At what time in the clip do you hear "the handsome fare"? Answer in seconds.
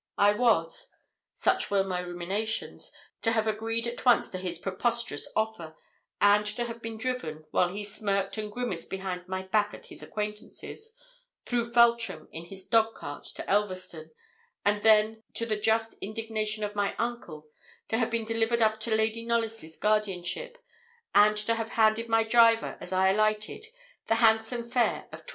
24.07-25.07